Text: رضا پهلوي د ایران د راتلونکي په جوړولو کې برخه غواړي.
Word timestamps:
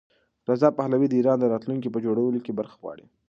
رضا 0.49 0.69
پهلوي 0.79 1.07
د 1.09 1.13
ایران 1.19 1.37
د 1.39 1.45
راتلونکي 1.53 1.89
په 1.91 1.99
جوړولو 2.05 2.39
کې 2.45 2.57
برخه 2.59 2.75
غواړي. 2.81 3.05